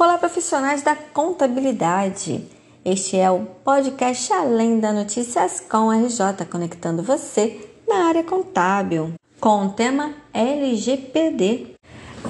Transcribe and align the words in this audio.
Olá, 0.00 0.16
profissionais 0.16 0.80
da 0.80 0.94
contabilidade. 0.94 2.48
Este 2.84 3.16
é 3.16 3.28
o 3.28 3.46
podcast 3.64 4.32
Além 4.32 4.78
da 4.78 4.92
Notícias 4.92 5.58
com 5.58 5.90
RJ, 5.90 6.46
conectando 6.48 7.02
você 7.02 7.68
na 7.84 8.06
área 8.06 8.22
contábil, 8.22 9.14
com 9.40 9.66
o 9.66 9.72
tema 9.72 10.14
LGPD. 10.32 11.74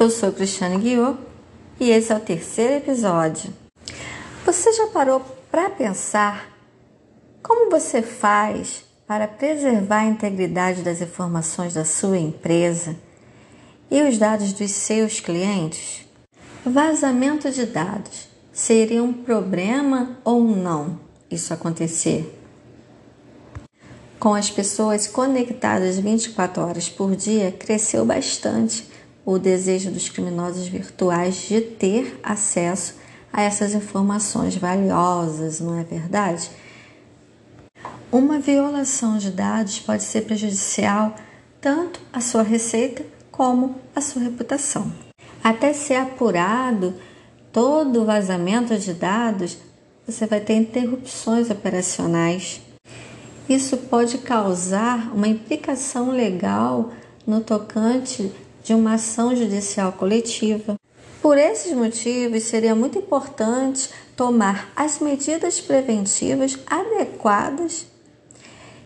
Eu 0.00 0.08
sou 0.08 0.32
Cristiane 0.32 0.78
Guiot 0.78 1.18
e 1.78 1.90
esse 1.90 2.10
é 2.10 2.16
o 2.16 2.20
terceiro 2.20 2.72
episódio. 2.76 3.52
Você 4.46 4.72
já 4.72 4.86
parou 4.86 5.20
para 5.50 5.68
pensar 5.68 6.48
como 7.42 7.70
você 7.70 8.00
faz 8.00 8.82
para 9.06 9.28
preservar 9.28 9.98
a 9.98 10.06
integridade 10.06 10.80
das 10.80 11.02
informações 11.02 11.74
da 11.74 11.84
sua 11.84 12.16
empresa 12.16 12.96
e 13.90 14.00
os 14.00 14.16
dados 14.16 14.54
dos 14.54 14.70
seus 14.70 15.20
clientes? 15.20 16.07
Vazamento 16.64 17.50
de 17.50 17.64
dados 17.66 18.28
seria 18.52 19.02
um 19.02 19.12
problema 19.12 20.18
ou 20.24 20.42
não 20.42 20.98
isso 21.30 21.54
acontecer? 21.54 22.34
Com 24.18 24.34
as 24.34 24.50
pessoas 24.50 25.06
conectadas 25.06 25.98
24 25.98 26.60
horas 26.62 26.88
por 26.88 27.14
dia, 27.14 27.52
cresceu 27.52 28.04
bastante 28.04 28.84
o 29.24 29.38
desejo 29.38 29.90
dos 29.90 30.08
criminosos 30.08 30.66
virtuais 30.66 31.36
de 31.48 31.60
ter 31.60 32.18
acesso 32.22 32.96
a 33.32 33.42
essas 33.42 33.74
informações 33.74 34.56
valiosas, 34.56 35.60
não 35.60 35.78
é 35.78 35.84
verdade? 35.84 36.50
Uma 38.10 38.40
violação 38.40 39.16
de 39.16 39.30
dados 39.30 39.78
pode 39.78 40.02
ser 40.02 40.22
prejudicial 40.22 41.14
tanto 41.60 42.00
à 42.12 42.20
sua 42.20 42.42
receita 42.42 43.04
como 43.30 43.76
à 43.94 44.00
sua 44.00 44.22
reputação. 44.22 45.07
Até 45.42 45.72
ser 45.72 45.96
apurado 45.96 46.94
todo 47.52 48.02
o 48.02 48.04
vazamento 48.04 48.76
de 48.76 48.92
dados, 48.92 49.58
você 50.06 50.26
vai 50.26 50.40
ter 50.40 50.54
interrupções 50.54 51.50
operacionais. 51.50 52.60
Isso 53.48 53.76
pode 53.76 54.18
causar 54.18 55.10
uma 55.14 55.28
implicação 55.28 56.10
legal 56.10 56.92
no 57.26 57.40
tocante 57.40 58.30
de 58.62 58.74
uma 58.74 58.94
ação 58.94 59.34
judicial 59.34 59.92
coletiva. 59.92 60.76
Por 61.22 61.38
esses 61.38 61.72
motivos, 61.72 62.44
seria 62.44 62.74
muito 62.74 62.98
importante 62.98 63.90
tomar 64.16 64.70
as 64.76 64.98
medidas 64.98 65.60
preventivas 65.60 66.58
adequadas 66.66 67.86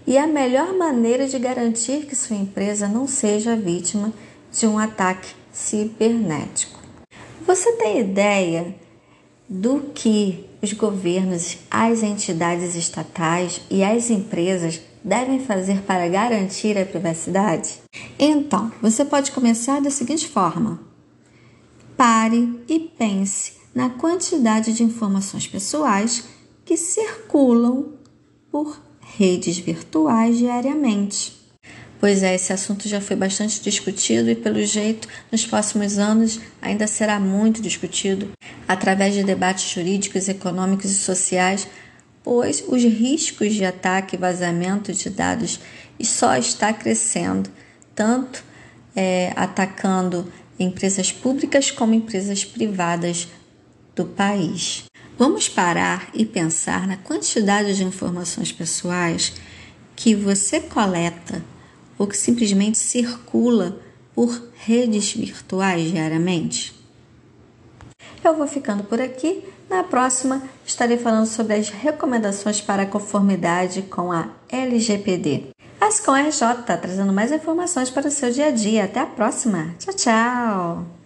e 0.07 0.19
a 0.19 0.27
melhor 0.27 0.75
maneira 0.75 1.27
de 1.27 1.39
garantir 1.39 2.07
que 2.07 2.17
sua 2.17 2.37
empresa 2.37 2.89
não 2.89 3.07
seja 3.07 3.57
vítima 3.57 4.13
de 4.53 4.67
um 4.67 4.79
ataque 4.79 5.35
cibernético. 5.51 6.81
Você 7.47 7.73
tem 7.73 8.01
ideia 8.01 8.75
do 9.49 9.91
que 9.95 10.47
os 10.63 10.73
governos, 10.73 11.59
as 11.71 12.03
entidades 12.03 12.77
estatais 12.77 13.61
e 13.71 13.83
as 13.83 14.11
empresas 14.11 14.81
devem 15.03 15.41
fazer 15.41 15.83
para 15.83 16.09
garantir 16.09 16.79
a 16.79 16.87
privacidade? 16.87 17.81
Então, 18.19 18.71
você 18.81 19.05
pode 19.05 19.33
começar 19.33 19.81
da 19.81 19.91
seguinte 19.91 20.29
forma: 20.29 20.81
pare 21.97 22.63
e 22.69 22.79
pense 22.79 23.55
na 23.75 23.91
quantidade 23.91 24.73
de 24.73 24.85
informações 24.85 25.47
pessoais 25.47 26.25
que 26.65 26.77
circulam 26.77 27.95
por 28.51 28.81
redes 29.01 29.59
virtuais 29.59 30.39
diariamente. 30.39 31.42
Pois 32.03 32.25
é, 32.25 32.35
esse 32.35 32.53
assunto 32.53 32.89
já 32.89 33.01
foi 33.01 33.15
bastante 33.15 33.63
discutido 33.63 34.29
e, 34.29 34.35
pelo 34.35 34.61
jeito, 34.67 35.07
nos 35.31 35.47
próximos 35.47 35.99
anos 35.99 36.41
ainda 36.61 36.89
será 36.89 37.21
muito 37.21 37.63
discutido 37.63 38.29
através 38.67 39.15
de 39.15 39.23
debates 39.23 39.71
jurídicos, 39.71 40.29
econômicos 40.29 40.91
e 40.91 40.97
sociais, 40.97 41.69
pois 42.25 42.65
os 42.67 42.83
riscos 42.83 43.55
de 43.55 43.65
ataque 43.65 44.17
e 44.17 44.19
vazamento 44.19 44.93
de 44.93 45.09
dados 45.11 45.61
só 46.03 46.37
está 46.37 46.73
crescendo, 46.73 47.49
tanto 47.95 48.43
é, 48.97 49.33
atacando 49.37 50.27
empresas 50.59 51.13
públicas 51.13 51.71
como 51.71 51.95
empresas 51.95 52.45
privadas 52.45 53.29
do 53.95 54.07
país. 54.07 54.87
Vamos 55.17 55.49
parar 55.49 56.11
e 56.13 56.27
pensar 56.27 56.85
na 56.89 56.97
quantidade 56.97 57.77
de 57.77 57.85
informações 57.85 58.51
pessoais 58.51 59.35
que 59.95 60.17
você 60.17 60.59
coleta 60.59 61.41
ou 62.03 62.09
que 62.09 62.17
simplesmente 62.17 62.79
circula 62.79 63.79
por 64.13 64.43
redes 64.57 65.13
virtuais 65.13 65.89
diariamente? 65.93 66.75
Eu 68.25 68.37
vou 68.37 68.49
ficando 68.49 68.83
por 68.83 69.01
aqui. 69.01 69.45
Na 69.71 69.85
próxima, 69.85 70.43
estarei 70.67 70.99
falando 70.99 71.27
sobre 71.27 71.55
as 71.55 71.69
recomendações 71.69 72.61
para 72.61 72.87
conformidade 72.87 73.83
com 73.83 74.11
a 74.11 74.31
LGPD. 74.51 75.51
Ascom 75.81 76.17
RJ, 76.17 76.77
trazendo 76.81 77.13
mais 77.13 77.31
informações 77.31 77.89
para 77.89 78.09
o 78.09 78.11
seu 78.11 78.33
dia 78.33 78.47
a 78.47 78.51
dia. 78.51 78.85
Até 78.85 78.99
a 78.99 79.07
próxima. 79.07 79.73
Tchau, 79.79 79.95
tchau! 79.95 81.02